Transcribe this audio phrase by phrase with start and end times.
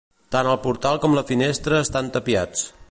[0.35, 2.69] Tant el portal com la finestra estan tapiats.